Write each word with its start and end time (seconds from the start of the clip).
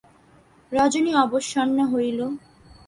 রজনী 0.71 1.11
অবসন্ন 1.23 1.77
হইল। 1.91 2.19